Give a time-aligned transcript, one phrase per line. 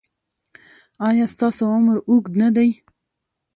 [1.07, 2.69] ایا ستاسو عمر اوږد نه دی؟